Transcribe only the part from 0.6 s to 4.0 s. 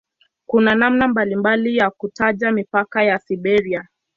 namna mbalimbali ya kutaja mipaka ya "Siberia".